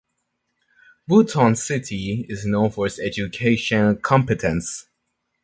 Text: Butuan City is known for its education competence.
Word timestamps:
Butuan 1.07 1.55
City 1.55 2.25
is 2.27 2.43
known 2.43 2.71
for 2.71 2.87
its 2.87 2.97
education 2.99 3.97
competence. 3.97 4.87